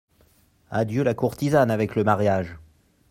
[0.71, 2.57] Adieu la courtisane avec le mariage!